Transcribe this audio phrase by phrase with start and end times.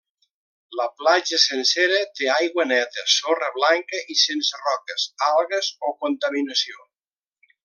[0.77, 6.83] La platja sencera té aigua neta, sorra blanca i sense roques, algues o contaminació.